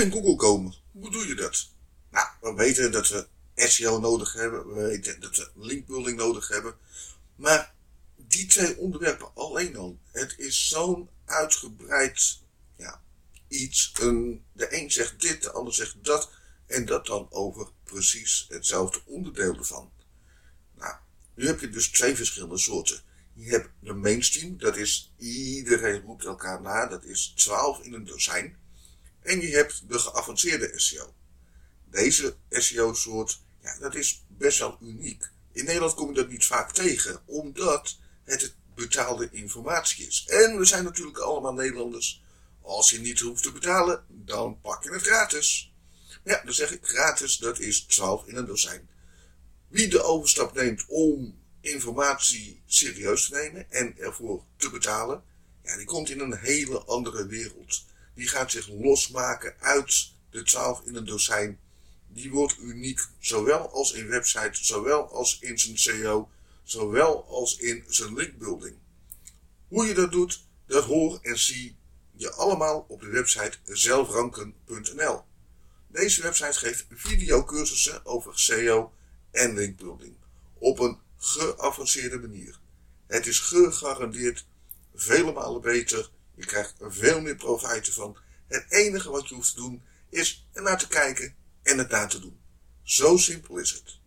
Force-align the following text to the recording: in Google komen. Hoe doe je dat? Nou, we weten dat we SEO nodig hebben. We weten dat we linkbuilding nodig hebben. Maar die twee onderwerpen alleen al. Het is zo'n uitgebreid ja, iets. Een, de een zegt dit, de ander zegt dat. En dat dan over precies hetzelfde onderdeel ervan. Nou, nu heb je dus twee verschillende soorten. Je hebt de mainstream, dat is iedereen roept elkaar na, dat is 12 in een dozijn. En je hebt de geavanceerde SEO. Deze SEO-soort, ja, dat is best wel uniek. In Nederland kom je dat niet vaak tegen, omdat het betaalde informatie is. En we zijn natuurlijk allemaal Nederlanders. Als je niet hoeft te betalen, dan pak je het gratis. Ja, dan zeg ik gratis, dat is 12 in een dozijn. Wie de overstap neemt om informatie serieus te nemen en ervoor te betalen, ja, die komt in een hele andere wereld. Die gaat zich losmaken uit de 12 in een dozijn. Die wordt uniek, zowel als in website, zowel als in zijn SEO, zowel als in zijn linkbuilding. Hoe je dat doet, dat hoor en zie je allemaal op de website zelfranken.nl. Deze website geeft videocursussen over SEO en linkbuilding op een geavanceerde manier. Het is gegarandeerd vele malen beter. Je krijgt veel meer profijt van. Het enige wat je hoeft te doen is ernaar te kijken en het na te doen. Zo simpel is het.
in 0.00 0.12
Google 0.12 0.36
komen. 0.36 0.74
Hoe 0.92 1.10
doe 1.10 1.26
je 1.26 1.34
dat? 1.34 1.68
Nou, 2.10 2.26
we 2.40 2.54
weten 2.54 2.92
dat 2.92 3.08
we 3.08 3.26
SEO 3.54 3.98
nodig 3.98 4.32
hebben. 4.32 4.74
We 4.74 4.82
weten 4.82 5.20
dat 5.20 5.36
we 5.36 5.50
linkbuilding 5.54 6.16
nodig 6.16 6.48
hebben. 6.48 6.74
Maar 7.36 7.74
die 8.16 8.46
twee 8.46 8.78
onderwerpen 8.78 9.34
alleen 9.34 9.76
al. 9.76 9.98
Het 10.10 10.34
is 10.38 10.68
zo'n 10.68 11.08
uitgebreid 11.24 12.38
ja, 12.76 13.02
iets. 13.48 13.92
Een, 14.00 14.44
de 14.52 14.80
een 14.80 14.90
zegt 14.90 15.20
dit, 15.20 15.42
de 15.42 15.50
ander 15.52 15.74
zegt 15.74 16.04
dat. 16.04 16.30
En 16.66 16.84
dat 16.84 17.06
dan 17.06 17.26
over 17.30 17.68
precies 17.84 18.46
hetzelfde 18.48 19.00
onderdeel 19.04 19.56
ervan. 19.56 19.92
Nou, 20.74 20.94
nu 21.34 21.46
heb 21.46 21.60
je 21.60 21.68
dus 21.68 21.88
twee 21.88 22.16
verschillende 22.16 22.58
soorten. 22.58 23.00
Je 23.34 23.50
hebt 23.50 23.70
de 23.80 23.92
mainstream, 23.92 24.58
dat 24.58 24.76
is 24.76 25.12
iedereen 25.18 26.00
roept 26.00 26.24
elkaar 26.24 26.60
na, 26.60 26.86
dat 26.86 27.04
is 27.04 27.32
12 27.36 27.80
in 27.80 27.92
een 27.92 28.04
dozijn. 28.04 28.56
En 29.28 29.40
je 29.40 29.56
hebt 29.56 29.88
de 29.88 29.98
geavanceerde 29.98 30.72
SEO. 30.76 31.14
Deze 31.90 32.36
SEO-soort, 32.50 33.40
ja, 33.62 33.78
dat 33.78 33.94
is 33.94 34.24
best 34.28 34.58
wel 34.58 34.78
uniek. 34.82 35.28
In 35.52 35.64
Nederland 35.64 35.94
kom 35.94 36.08
je 36.08 36.14
dat 36.14 36.28
niet 36.28 36.46
vaak 36.46 36.72
tegen, 36.72 37.20
omdat 37.26 37.96
het 38.24 38.54
betaalde 38.74 39.28
informatie 39.30 40.06
is. 40.06 40.24
En 40.26 40.58
we 40.58 40.64
zijn 40.64 40.84
natuurlijk 40.84 41.18
allemaal 41.18 41.52
Nederlanders. 41.52 42.22
Als 42.62 42.90
je 42.90 43.00
niet 43.00 43.20
hoeft 43.20 43.42
te 43.42 43.52
betalen, 43.52 44.04
dan 44.08 44.60
pak 44.60 44.84
je 44.84 44.90
het 44.90 45.02
gratis. 45.02 45.72
Ja, 46.24 46.42
dan 46.44 46.54
zeg 46.54 46.70
ik 46.70 46.86
gratis, 46.86 47.36
dat 47.36 47.58
is 47.58 47.80
12 47.80 48.26
in 48.26 48.36
een 48.36 48.46
dozijn. 48.46 48.88
Wie 49.68 49.88
de 49.88 50.02
overstap 50.02 50.54
neemt 50.54 50.84
om 50.86 51.38
informatie 51.60 52.62
serieus 52.66 53.28
te 53.28 53.34
nemen 53.34 53.70
en 53.70 53.98
ervoor 53.98 54.44
te 54.56 54.70
betalen, 54.70 55.22
ja, 55.62 55.76
die 55.76 55.86
komt 55.86 56.10
in 56.10 56.20
een 56.20 56.36
hele 56.36 56.78
andere 56.78 57.26
wereld. 57.26 57.86
Die 58.18 58.28
gaat 58.28 58.50
zich 58.50 58.68
losmaken 58.68 59.54
uit 59.58 60.12
de 60.30 60.42
12 60.42 60.82
in 60.84 60.94
een 60.94 61.04
dozijn. 61.04 61.58
Die 62.08 62.30
wordt 62.30 62.58
uniek, 62.58 63.00
zowel 63.18 63.70
als 63.70 63.92
in 63.92 64.08
website, 64.08 64.64
zowel 64.64 65.08
als 65.12 65.38
in 65.40 65.58
zijn 65.58 65.78
SEO, 65.78 66.28
zowel 66.64 67.24
als 67.24 67.58
in 67.58 67.84
zijn 67.86 68.14
linkbuilding. 68.14 68.76
Hoe 69.68 69.86
je 69.86 69.94
dat 69.94 70.12
doet, 70.12 70.44
dat 70.66 70.84
hoor 70.84 71.18
en 71.22 71.38
zie 71.38 71.76
je 72.12 72.32
allemaal 72.32 72.84
op 72.88 73.00
de 73.00 73.08
website 73.08 73.58
zelfranken.nl. 73.64 75.22
Deze 75.86 76.22
website 76.22 76.58
geeft 76.58 76.86
videocursussen 76.90 78.06
over 78.06 78.38
SEO 78.38 78.92
en 79.30 79.54
linkbuilding 79.54 80.14
op 80.58 80.78
een 80.78 80.98
geavanceerde 81.18 82.18
manier. 82.18 82.58
Het 83.06 83.26
is 83.26 83.38
gegarandeerd 83.38 84.46
vele 84.94 85.32
malen 85.32 85.60
beter. 85.60 86.10
Je 86.38 86.46
krijgt 86.46 86.74
veel 86.80 87.20
meer 87.20 87.36
profijt 87.36 87.88
van. 87.88 88.18
Het 88.46 88.64
enige 88.68 89.10
wat 89.10 89.28
je 89.28 89.34
hoeft 89.34 89.54
te 89.54 89.60
doen 89.60 89.82
is 90.08 90.48
ernaar 90.52 90.78
te 90.78 90.88
kijken 90.88 91.34
en 91.62 91.78
het 91.78 91.90
na 91.90 92.06
te 92.06 92.20
doen. 92.20 92.40
Zo 92.82 93.16
simpel 93.16 93.58
is 93.58 93.70
het. 93.70 93.97